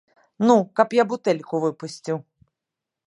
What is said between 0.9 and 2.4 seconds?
я бутэльку выпусціў!